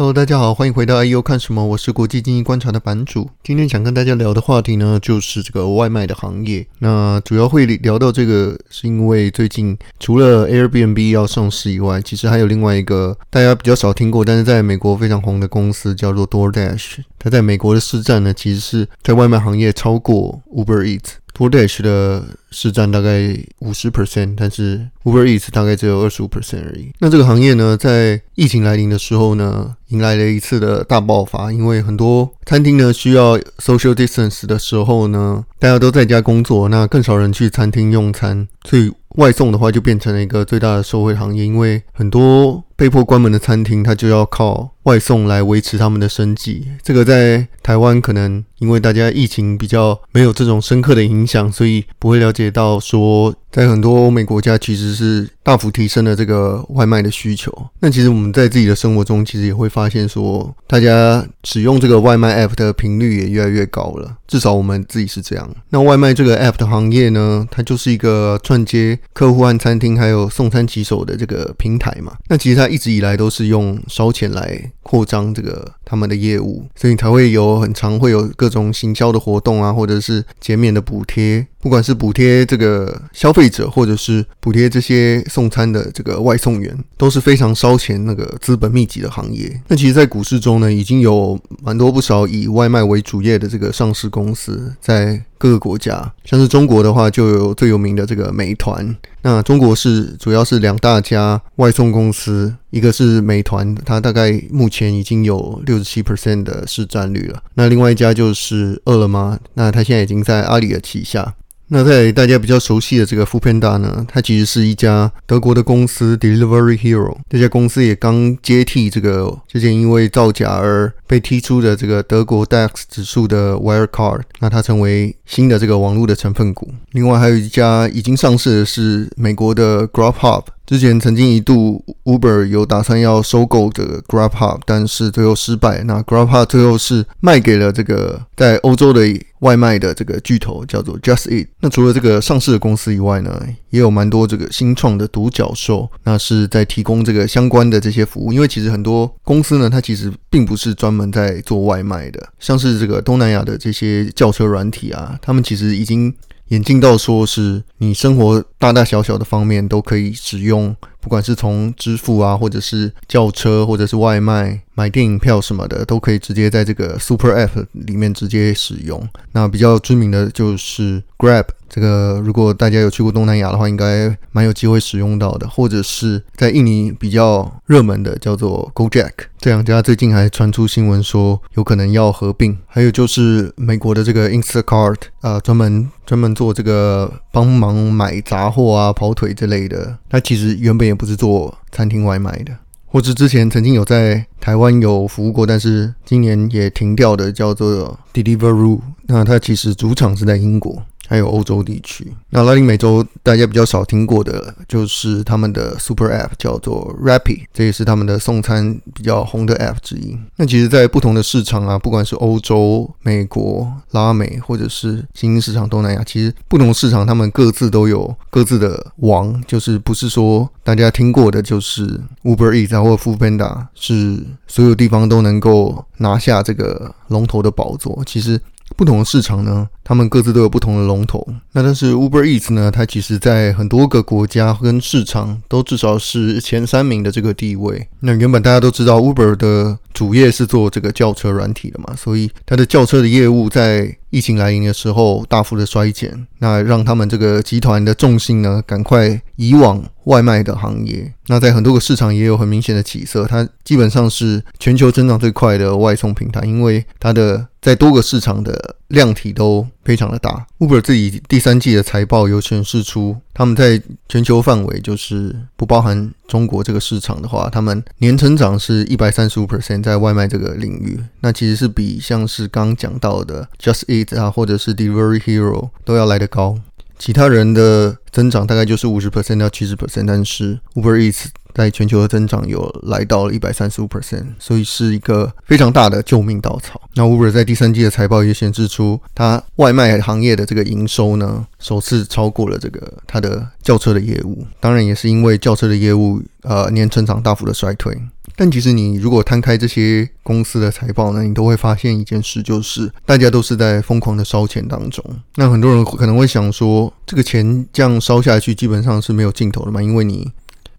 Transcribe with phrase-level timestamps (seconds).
[0.00, 3.28] Hello，大家好，欢迎回到 IEO 看什么，我是国际经济观察的版主。
[3.44, 6.66] 今天想跟大家聊的话题呢，就是这个外卖的行业。
[6.78, 17.00] 那主要会聊到这个，是因为最近除了 Airbnb 要上市以外，其实还有另外一个大家比较少听过，但是在美国非常红的公司，叫做 DoorDash。
[17.18, 21.16] 它在美国的市占呢，其实是在外卖行业超过 Uber Eats。
[21.40, 26.92] DoorDash 的市占大概五十 percent，但是 Uber Eats 大概只有二十五 percent 而已。
[26.98, 46.68] 那这个行业呢，在疫情来临的时候呢，迎来了一次的大爆发，因为很多餐厅呢需要 social distance 的时候呢，大家都在家工作，那更少人去餐厅用餐，所以外送的话就变成了一个最大的社会行业，因为很多被迫关门的餐厅，它就要靠外送来维持他们的生计。
[46.82, 57.52] 这个在台湾可能因为大家疫情比较没有这种深刻的影响，所以不会了解到说，在很多欧美国家其实是大幅提升了这个外卖的需求。
[57.80, 64.16] 那其实我们在自己的生活中，其实也会发现说，大家使用这个外卖 app 的频率也越来越高了。
[64.28, 65.50] 至少我们自己是这样。
[65.70, 72.12] 那外卖这个 app 的行业呢，它就是一个串接客户和餐厅，还有送餐骑手的这个平台嘛。
[72.28, 81.44] 那其实它一直以来都是用烧钱来扩张这个他们的业务，所以才会有很常会有各种行销的活动啊，或者是减免的补贴。
[81.60, 89.60] 不管是补贴这个消费者，或者是补贴这些送餐的这个外送员，都是非常烧钱、那个资本密集的行业。
[89.68, 98.96] 那其实，在股市中呢，已经有蛮多不少以外卖为主业的这个上市公司，在各个国家，像是中国的话，就有最有名的这个美团。
[99.22, 107.42] 那中国是主要是两大家外送公司，一个是美团，它大概目前已经有六十七 percent 的市占率了。
[107.52, 111.34] 那另外一家就是饿了么，那它现在已经在阿里的旗下。
[111.72, 117.16] 那在大家比较熟悉的这个 f o o p a n d a 呢，它其实是一家德国的公司 Delivery Hero。
[117.28, 126.74] 这家公司也刚接替这个之前因为造假而被踢出的这个德国 DAX 指数的 Wirecard，那它成为新的这个网络的成分股。
[126.90, 130.42] 另外还有一家已经上市的是美国的 Grubhub。
[130.70, 135.82] 之前曾经一度，Uber 有打算要收购这个 Grubhub，但是最后失败。
[135.82, 139.02] 那 Grab Hub 最后是卖给了这个在欧洲的
[139.40, 141.48] 外卖的这个巨头，叫做 Just Eat。
[141.58, 148.32] 那除了这个上市的公司以外呢，也有蛮多这个新创的独角兽，那是在提供这个相关的这些服务。
[148.32, 156.14] 因为其实很多公司呢，它其实并不是专门在做外卖的，像是这个东南亚的这些叫车软体啊，他们其实已经。
[156.50, 169.08] 眼镜到说是你生活大大小小的方面都可以使用，不管是从支付啊，或者是叫车，或者是外卖、买电影票什么的，都可以直接在这个 Super App 里面直接使用。
[169.32, 171.46] 那比较知名的就是 Grab。
[171.72, 182.58] 这个如果大家有去过东南亚的话，应该蛮有机会使用到的，或者是在印尼比较热门的叫做 GoJack，这两家最近还传出新闻说有可能要合并。
[182.66, 192.52] 还有就是美国的这个 Instacart，呃，专门专门做这个帮忙买杂货啊、跑腿之类的，它其实原本也不是做餐厅外卖的，
[192.86, 200.82] 或是之前曾经有在台湾有服务过，但是今年也停掉的，叫做 Deliveroo，那它其实主场是在英国。
[201.10, 210.16] 还有欧洲地区，那拉丁美洲大家比较少听过的，就是他们的 Super App 叫做 Rappi，这也是他们的送餐比较红的 App 之一。
[210.36, 228.00] 那其实，在不同的市场啊，不管是欧洲、美国、拉美，或者是新兴市场东南亚，其实不同市场他们各自都有各自的王，就是不是说大家听过的，就是 Uber Eats 或 Foodpanda 是所有地方都能够拿下这个龙头的宝座。
[228.06, 228.40] 其实。
[228.76, 231.26] 不同的市场呢，他们各自都有不同的龙头。
[231.52, 237.88] 那但是 Uber Eats 呢，它其实在很多个国家跟市场都至少是前三名的这个地位。
[238.00, 251.10] 那原本大家都知道 Uber 的主业是做这个轿车软体的嘛，所以它的轿车的业务在疫情来临的时候大幅的衰减，那让他们这个集团的重心呢，赶快以往外卖的行业。
[251.28, 260.44] 那在很多个市场也有很明显的起色，它基本上是全球增长最快的外送平台，因为它的在多个市场的量体都非常的大。
[260.58, 276.58] Uber 自己第三季的财报有显示出，他们在全球范围，就是不包含中国这个市场的话，他们年成长是一百三十五 percent 在外卖这个领域，那其实是比像是刚讲到的 Just Eat 啊，或者是 Delivery Hero 都要来得高。
[277.00, 281.24] 其他人的增长大概就是五十 percent 到七十 percent，但是 Uber Eats
[281.54, 286.78] 在全球的增长有来到了一百三十五 percent，所以是一个非常大的救命稻草。
[286.94, 294.46] 那 Uber 在第三季的财报也显示出，它外卖行业的这个营收呢，首次超过了这个它的轿车的业务。
[294.60, 297.98] 当然，也是因为轿车的业务呃年成长大幅的衰退。
[298.40, 305.04] 但其实你如果摊开这些公司的财报呢，你都会发现一件事，就是大家都是在疯狂的烧钱当中。
[305.34, 309.82] 那很多人可能会想说，这个钱这样烧下去，基本上是没有尽头的嘛？
[309.82, 310.32] 因为你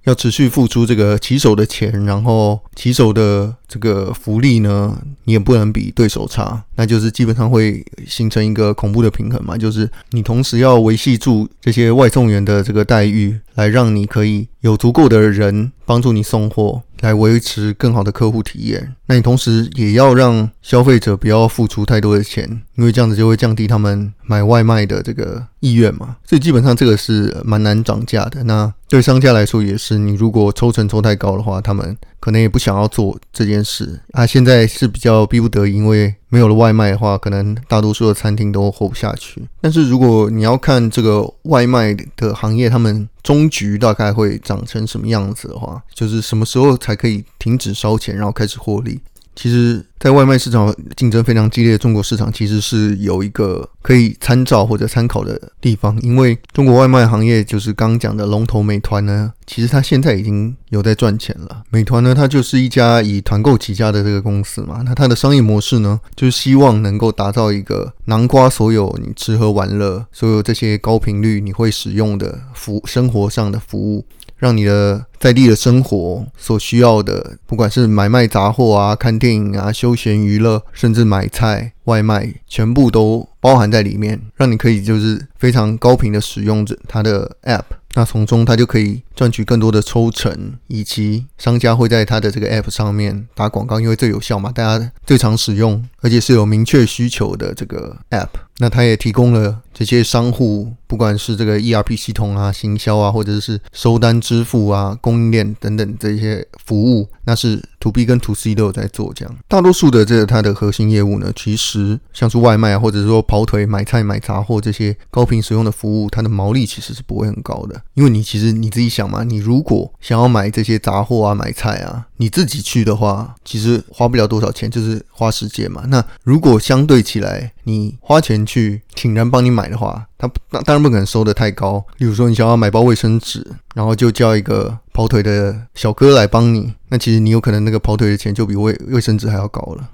[0.05, 9.55] 要持续付出这个骑手的钱，然后骑手的这个福利呢，你也不能比对手差，那就是基本上会形成一个恐怖的平衡嘛。
[9.55, 16.81] 就是你同时要维系住这些外送员的这个待遇，来让你可以有足够的人帮助你送货。
[17.01, 26.15] 来维持更好的客户体验，那你同时也要让消费者不要付出太多的钱，因为这样子就会降低他们买外卖的这个意愿嘛。
[26.23, 28.43] 所以基本上这个是蛮难涨价的。
[28.43, 34.25] 那对商家来说也是，你如果抽成抽太高的话，他们可能也不想要做这件事啊。
[34.25, 39.43] 现在是比较逼不得已，因为没有了外卖的话，可能大多数的餐厅都活不下去。
[39.59, 49.01] 但是如果你要看这个外卖的行业，他们终局大概会长成什么样子的话，就是什么时候才可以停止烧钱，然后开始获利？
[49.41, 55.99] 其实，在外卖市场竞争非常激烈的中国市场，其实是有一个可以参照或者参考的地方。
[56.03, 61.63] 因为中国外卖行业就是刚刚讲的龙头美团呢，其实它现在已经有在赚钱了。
[61.71, 64.83] 美团呢，它就是一家以团购起家的这个公司嘛。
[64.85, 74.05] 那它的商业模式呢，就是希望能够打造一个囊括所有你吃喝玩乐、所有这些高频率你会使用的服生活上的服务。
[74.41, 87.65] 让你的在地的生活所需要的，不管是买卖杂货啊、看电影啊、休闲娱乐，甚至买菜、外卖，全部都包含在里面，让你可以就是非常高频的使用着它的 App。
[87.93, 98.29] 那从中他就可以赚取更多的抽成，以及商家会在他的这个 App 上面打广告，因为最有效嘛，大家最常使用，而且是有明确需求的这个 App。
[98.61, 109.37] 那它也提供了这些商户，不管是这个 ERP 系统啊、行销啊，或者是收单支付啊、供应链等等这些服务，那是 To B 跟 To C 都有在做这样。
[109.47, 117.81] 大多数的这个它的核心业务呢，其实像是外卖啊，或者说跑腿、买菜、买杂货这些高频使用的服务，它的毛利其实是不会很高的。
[117.95, 125.83] 因为你其实你自己想嘛，你如果想要买这些杂货啊、买菜啊，你自己去的话，其实花不了多少钱，就是花时间嘛。
[125.87, 131.83] 那如果相对起来，你花钱去请人帮你买的话，他当当然不可能收得太高。
[131.97, 139.89] 例如说，你想要买包卫生纸，然后就叫一个跑腿的小哥来帮你，那其实你有可能那个跑腿的钱就比卫卫生纸还要高了。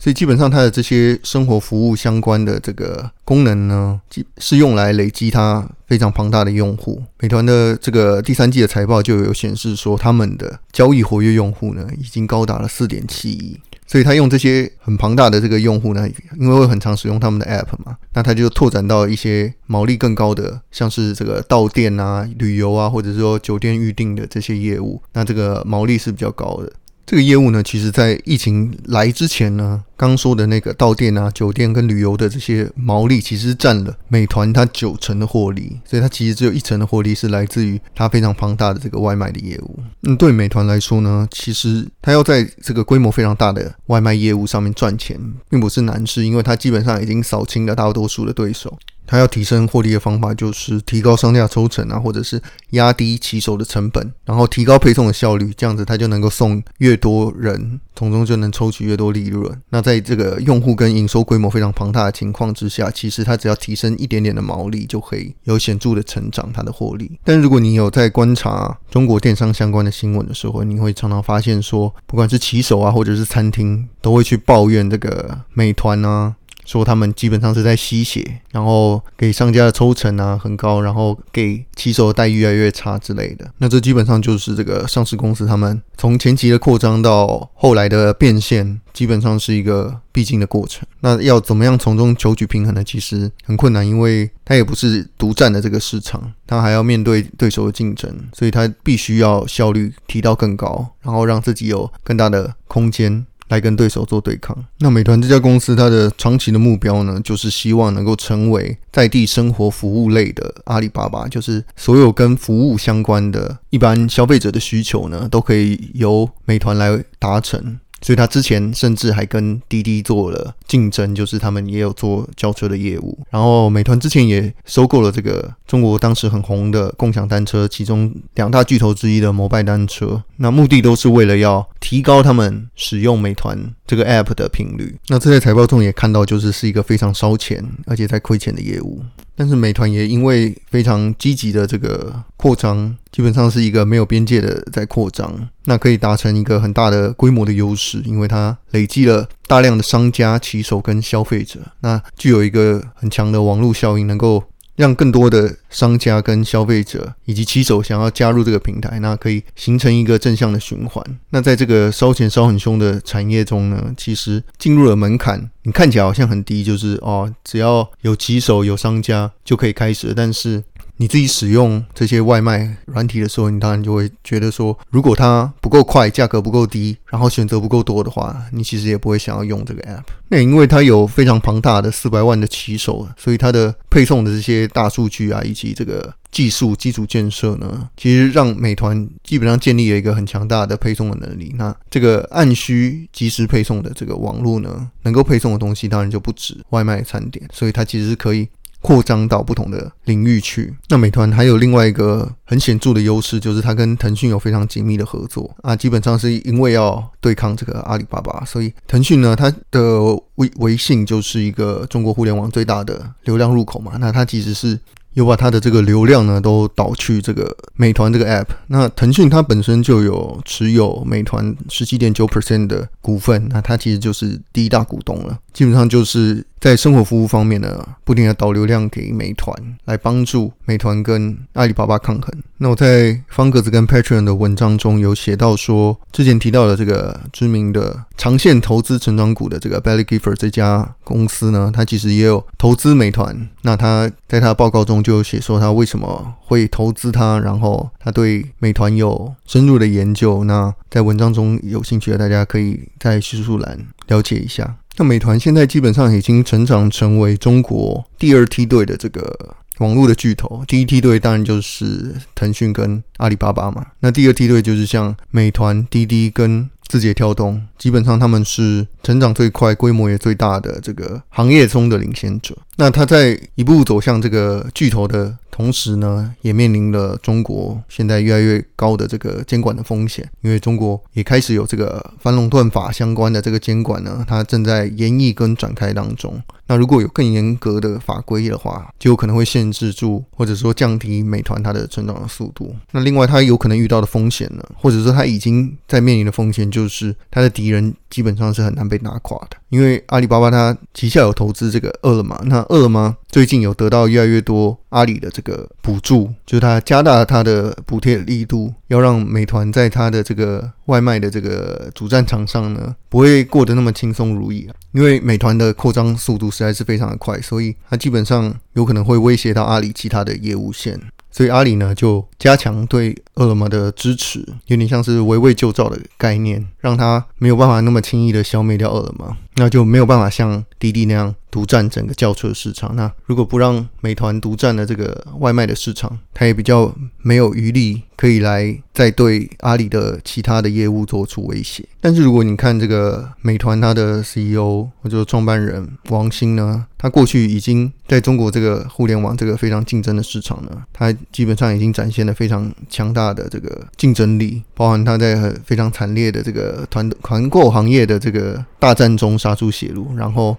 [0.00, 4.00] 所以基本上，它的这些生活服务相关的这个功能呢，
[4.38, 7.02] 是用来累积它非常庞大的用户。
[7.18, 13.58] 美团的这个第三季的财报就有显示说，他们的交易活跃用户呢，已经高达了四点七亿。
[13.88, 16.06] 所以他用这些很庞大的这个用户呢，
[16.38, 26.72] 因为会很常使用他们的 App 嘛，那他就拓展到一些毛利更高的，像是这个到店啊、旅游啊，或者说酒店预订的这些业务，那这个毛利是比较高的。
[27.08, 39.80] 这个业务呢，其实在疫情来之前呢，刚说的那个到店啊、酒店跟旅游的这些毛利，其实占了美团它九成的获利，所以它其实只有一成的获利是来自于它非常庞大的这个外卖的业务。
[40.02, 45.18] 嗯，对美团来说呢，其实它要在这个规模非常大的外卖业务上面赚钱，
[45.48, 48.78] 并不是难事，因为它基本上已经扫清了大多数的对手。
[49.08, 52.40] 他要提升获利的方法，就是提高商家抽成啊，或者是
[52.70, 59.60] 压低骑手的成本，然后提高配送的效率，这样子他就能够送越多人，从中就能抽取越多利润。
[59.70, 67.18] 那在这个用户跟营收规模非常庞大的情况之下，其实他只要提升一点点的毛利，就可以有显著的成长它的获利。
[67.24, 76.34] 但如果你有在观察中国电商相关的新闻的时候，你会常常发现说，不管是骑手啊，或者是餐厅，都会去抱怨这个美团啊。
[76.68, 83.50] 说他们基本上是在吸血，然后给商家的抽成啊很高，然后给骑手的待遇越来越差之类的。
[83.56, 90.86] 那这基本上就是这个上市公司他们从前期的扩张到后来的变现，基本上是一个必经的过程。
[91.00, 92.84] 那要怎么样从中求取平衡呢？
[92.84, 103.24] 其实很困难，因为它也不是独占的这个市场，它还要面对对手的竞争，所以它必须要效率提到更高，然后让自己有更大的空间。
[103.48, 104.56] 来跟对手做对抗。
[104.78, 117.78] 那美团这家公司，它的长期的目标呢，就是希望能够成为在地生活服务类的阿里巴巴，就是所有跟服务相关的一般消费者的需求呢，都可以由美团来达成。
[118.00, 123.18] 所以他之前甚至还跟滴滴做了竞争，就是他们也有做叫车的业务。
[123.30, 130.22] 然后美团之前也收购了这个中国当时很红的共享单车，其中两大巨头之一的摩拜单车。
[130.36, 134.96] 那目的都是为了要提高他们使用美团这个 app 的频率。
[135.08, 139.02] 那这在财报中也看到，就是是一个非常烧钱而且在亏钱的业务。
[139.38, 154.42] 但是美团也因为非常积极的这个扩张，基本上是一个没有边界的在扩张，那可以达成一个很大的规模的优势，因为它累积了大量的商家、骑手跟消费者，那具有一个很强的网络效应，能够。
[154.78, 161.04] 让更多的商家跟消费者以及骑手想要加入这个平台，那可以形成一个正向的循环。
[161.30, 170.62] 那在这个烧钱烧很凶的产业中呢，其实进入了门槛，你看起来好像很低，就是哦，只要有骑手有商家就可以开始，但是。
[170.98, 180.02] 你自己使用这些外卖软体的时候，你当然就会觉得说，如果它不够快，价格不够低，然后选择不够多的话，你其实也不会想要用这个 app。
[180.28, 191.54] 那因为它有非常庞大的四百万的骑手，所以它的配送的这些大数据啊，以及这个技术基础建设呢，其实让美团基本上建立了一个很强大的配送的能力。
[191.56, 198.48] 那这个按需即时配送的这个网络呢，能够配送的东西当然就不止外卖餐点，所以它其实是可以。
[198.80, 200.74] 扩张到不同的领域去。
[200.88, 205.74] 那美团还有另外一个很显著的优势，就是它跟腾讯有非常紧密的合作啊。
[205.74, 210.00] 基本上是因为要对抗这个阿里巴巴，所以腾讯呢，它的
[210.36, 213.92] 微微信就是一个中国互联网最大的流量入口嘛。
[213.98, 214.78] 那它其实是。
[215.14, 218.46] 有把它的这个流量呢都导去这个美团这个 app。
[218.68, 225.36] 那腾讯它本身就有持有美团十七点九 percent 的股份，那它其实就是第一大股东了。
[225.58, 229.52] 基本上就是在生活服务方面呢，不停的导流量给美团，
[229.86, 232.32] 来帮助美团跟阿里巴巴抗衡。
[232.58, 243.48] 那我在方格子跟 Patreon 的文章中有写到说，之前提到的这个知名的长线投资成长股的这个 Belly Gifford 这家公司呢，它其实也有投资美团。
[243.62, 244.98] 那他在他的报告中。
[245.08, 250.44] 就写说他为什么会投资它，然后他对美团有深入的研究。
[250.44, 254.76] 那在文章中有兴趣的大家可以在叙述栏了解一下。
[254.98, 263.86] 那美团现在基本上已经成长成为中国第二梯队的这个网络的巨头，第一梯队当然就是腾讯跟阿里巴巴嘛。
[264.00, 272.56] 那第二梯队就是像美团、滴滴跟字节跳动，基本上他们是成长最快、规模也最大的这个行业中的领先者。
[272.76, 286.40] 那他在一步走向这个巨头的同时呢，也面临了中国现在越来越高的这个监管的风险，因为中国也开始有这个反垄断法相关的这个监管呢，它正在研议跟展开当中。
[286.68, 292.76] 那如果有更严格的法规的话，就有可能会限制住或者说降低美团它的成长的速度。
[292.92, 299.56] 那另外，它有可能遇到的风险呢，或者说它已经在面临的风险，就就是他的敌人基本上是很难被打垮的。
[299.68, 314.74] 因为阿里巴巴它旗下有投资这个饿了么，那饿了么最近有得到越来越多阿里的这个补助，就是它加大它的补贴力度，要让美团在它的这个外卖的这个主战场上呢，不会过得那么轻松如意啊。
[314.92, 320.98] 因为美团的扩张速度实在是非常的快，所以它基本上有可能会威胁到阿里其他的业务线。
[321.30, 332.96] 所以阿里呢，就加强对饿了么的支持，有点像是围魏救赵的概念，让它没有办法那么轻易的消灭掉饿了么，那就没有办法像滴滴那样独占整个轿车市场。
[332.96, 341.84] 那如果不让美团独占了这个外卖的市场，它也比较没有余力可以来再对阿里的其他的业务做出威胁。
[342.00, 360.56] 但是如果你看这个美团它的 CEO 或者创办人王兴呢，他过去已经在中国这个互联网这个非常竞争的市场呢，他基本上已经展现了非常强大的这个竞争力，包含他在非常惨烈的这个团团购行业的这个大战中杀出血路，然后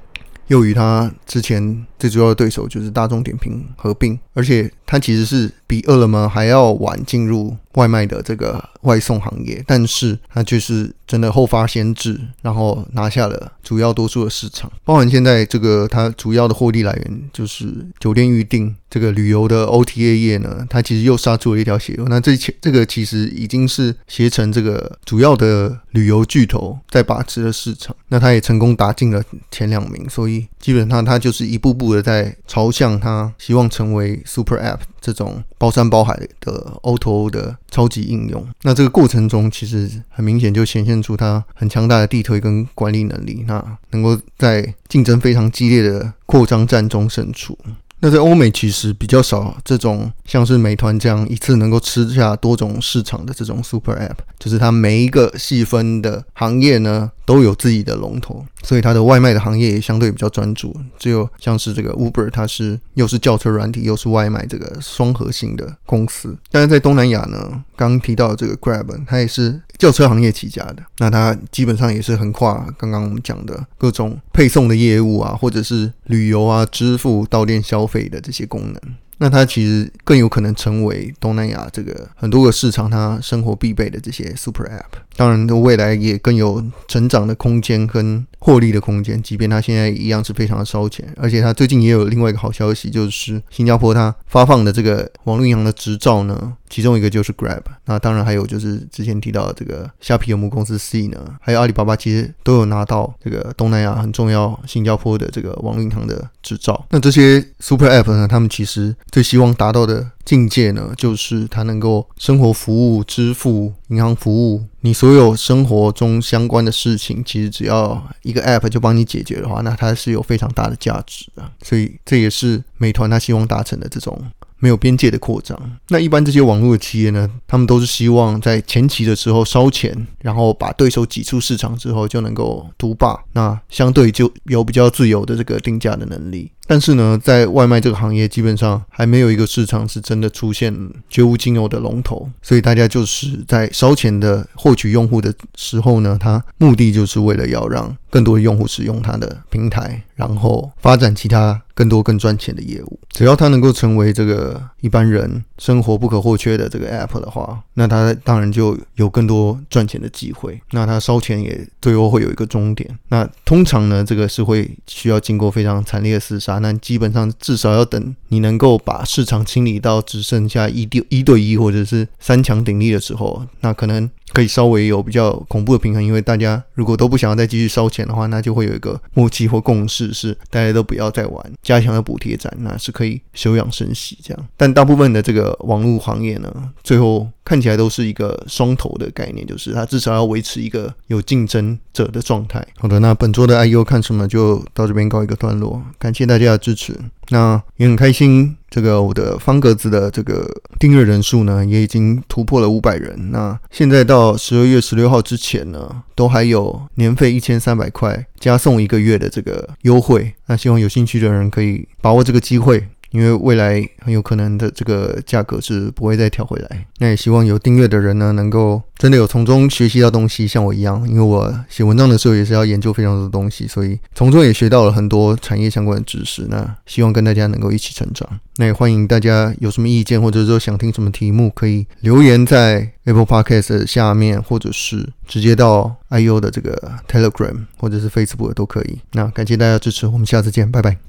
[0.48, 14.72] 又与他之前最主要的对手就是大众点评合并，而且他其实是比饿了么还要晚进入外卖的这个外送行业，但是他就是真的后发先至，然后拿下了主要多数的市场。
[14.84, 22.08] 包含现在这个它主要的获利来源就是酒店预订这个旅游的 OTA 业呢，它其实又杀出了一条血路。
[22.10, 34.79] 那这前这个其实已经是携程这个主要的旅游巨头在把持的市场，那它也成功打进了前两名，所以基本上它就是一步步的在朝向它希望成为 Super App。
[35.02, 47.58] 这种包山包海的 oto 的超级应用，那这个过程中其实很明显就显现出它很强大的地推跟管理能力，那能够在竞争非常激烈的扩张战中胜出。
[48.02, 57.12] 那在欧美其实比较少这种像是美团这样一次能够吃下多种市场的这种 Super App，就是它每一个细分的行业呢。
[57.30, 60.76] 都有自己的龙头，所以它的外卖的行业也相对比较专注。
[60.98, 66.36] 只有像是这个 Uber，它是又是轿车软体，又是外卖这个双核心的公司。
[66.50, 70.78] 但是在东南亚呢，刚提到的这个 Grab，它也是轿车行业起家的。
[70.98, 78.96] 那它基本上也是横跨刚刚我们讲的各种配送的业务啊，或者是旅游啊、支付、到店消费的这些功能。
[79.20, 85.00] 那它其实更有可能成为东南亚这个很多个市场它生活必备的这些 Super App。
[85.16, 89.22] 当然，未来也更有成长的空间跟获利的空间。
[89.22, 97.62] 即便它现在一样是非常的烧钱，而且它最近也有另外一个好消息，就是新加坡它发放的这个网络银行的执照呢，其中一个就是 Grab。
[97.86, 106.86] 那当然还有就是之前提到的这个虾皮有母公司 C 呢，还有阿里巴巴，其实都有拿到这个东南亚很重要新加坡的这个网络银行的执照。
[106.90, 121.52] 那这些 Super App 呢，他们其实最希望达到的境界呢，就是它能够生活服务、支付、银行服务，你所有生活中相关的事情，其实只要一个 App 就帮你解决的话，那它是有非常大的价值的。
[121.64, 124.24] 所以这也是美团它希望达成的这种。
[124.62, 125.58] 没有边界的扩张。
[125.88, 136.52] 那一般这些网络的企业呢，他们都是希望在前期的时候烧钱，然后把对手挤出市场之后就能够独霸，那相对就有比较自由的这个定价的能力。
[136.70, 140.72] 但是呢，在外卖这个行业，基本上还没有一个市场是真的出现
[141.10, 153.00] 绝无仅有的龙头，所以大家就是在烧钱的获取用户的时候呢，它目的就是为了要让更多的用户使用它的平台，然后发展其他更多更赚钱的业务。
[153.10, 160.62] 只要它能够成为这个一般人生活不可或缺的这个 app 的话，那它当然就有更多赚钱的机会。
[160.70, 162.88] 那它烧钱也最后会有一个终点。
[163.08, 166.59] 那通常呢，这个是会需要经过非常惨烈的厮杀。
[166.60, 174.10] 那基本上至少要等你能够把市场清理到只剩下一对一对一或者是三强鼎立的时候，那可能。
[174.34, 184.48] 可以稍微有比较恐怖的平衡，因为大家如果都不想要再继续烧钱的话，那就会有一个默契或共识，是大家都不要再玩加强的补贴战，那是可以休养生息这样。
[184.56, 186.52] 但大部分的这个网络行业呢，
[186.84, 192.66] 最后看起来都是一个双头的概念，就是它至少要维持一个有竞争者的状态。
[192.78, 196.96] 好的，那本周的 I U 看什么就到这边告一个段落，感谢大家的支持。
[197.30, 200.50] 那也很开心，这个我的方格子的这个
[200.80, 203.32] 订阅人数呢，也已经突破了五百人。
[203.32, 210.34] 那现在到十二月十六号之前呢，都还有年费一千三百块加送一个月的这个优惠。
[210.46, 212.88] 那希望有兴趣的人可以把握这个机会。
[213.12, 226.46] 因为未来很有可能的这个价格是不会再调回来，那也希望有订阅的人呢，能够真的有从中学习到东西，像我一样，因为我写文章的时候也是要研究非常多的东西，所以从中也学到了很多产业相关的知识。
[226.50, 228.30] 那希望跟大家能够一起成长。
[228.58, 239.00] 那也欢迎大家有什么意见，或者说想听什么题目，可以留言在 Apple Podcast 下面，或者是直接到 IEO 的这个 Telegram 或者是 Facebook 都可以。
[239.14, 241.00] 那感谢大家支持，我们下次见，拜拜。